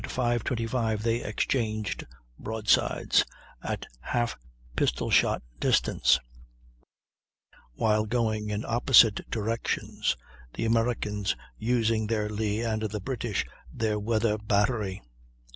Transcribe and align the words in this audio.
25 0.03 1.03
they 1.03 1.23
exchanged 1.23 2.07
broadsides, 2.39 3.23
at 3.61 3.85
half 3.99 4.35
pistol 4.75 5.11
shot 5.11 5.43
distance, 5.59 6.19
while 7.75 8.05
going 8.07 8.49
in 8.49 8.65
opposite 8.65 9.29
directions, 9.29 10.17
the 10.55 10.65
Americans 10.65 11.35
using 11.59 12.07
their 12.07 12.29
lee 12.29 12.61
and 12.63 12.81
the 12.89 12.99
British 12.99 13.45
their 13.71 13.99
weather 13.99 14.39
battery. 14.39 15.03